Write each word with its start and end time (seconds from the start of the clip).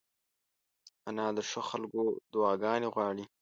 انا 1.07 1.25
د 1.37 1.39
ښو 1.49 1.61
خلکو 1.71 2.01
دعاګانې 2.33 2.87
غواړي 2.93 3.25